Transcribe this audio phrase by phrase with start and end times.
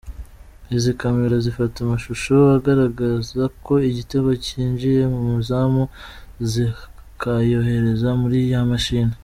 [0.75, 5.83] Izi camera zifata amashusho agaragaza ko igitego cyinjiye mu izamu,
[6.51, 9.13] zikayohereza muri ya mashini.